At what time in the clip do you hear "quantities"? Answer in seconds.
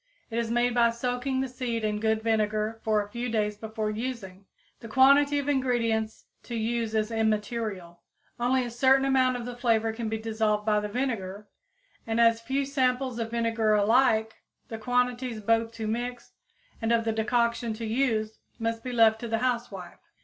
14.79-15.39